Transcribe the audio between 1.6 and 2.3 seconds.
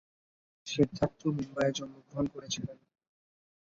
জন্মগ্রহণ